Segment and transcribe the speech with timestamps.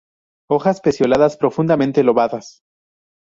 [0.49, 2.63] Hojas pecioladas, profundamente lobadas.